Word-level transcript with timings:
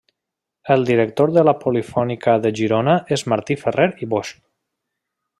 El 0.75 0.85
director 0.91 1.33
de 1.35 1.43
la 1.49 1.53
Polifònica 1.63 2.35
de 2.45 2.51
Girona 2.59 2.95
és 3.17 3.25
Martí 3.33 3.59
Ferrer 3.65 3.87
i 4.07 4.11
Bosch. 4.15 4.41